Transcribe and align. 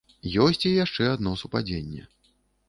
Ёсць 0.45 0.63
і 0.69 0.71
яшчэ 0.77 1.03
адно 1.17 1.35
супадзенне. 1.43 2.03